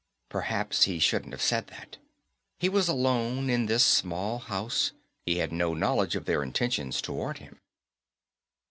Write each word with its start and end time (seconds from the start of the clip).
Perhaps 0.29 0.85
he 0.85 0.97
shouldn't 0.97 1.31
have 1.31 1.43
said 1.43 1.67
that. 1.67 1.97
He 2.57 2.69
was 2.69 2.87
alone 2.89 3.51
in 3.51 3.67
this 3.67 3.85
small 3.85 4.39
house; 4.39 4.93
he 5.27 5.37
had 5.37 5.51
no 5.53 5.75
knowledge 5.75 6.15
of 6.15 6.25
their 6.25 6.41
intentions 6.41 7.03
toward 7.03 7.37
him. 7.37 7.59